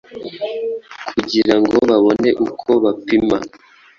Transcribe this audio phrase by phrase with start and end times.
[1.09, 3.37] kugira ngo babone uko bapima